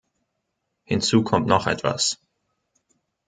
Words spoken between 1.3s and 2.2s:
noch etwas.